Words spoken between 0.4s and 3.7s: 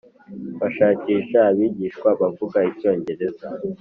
Bashakisha abigishwa bavuga icyongereza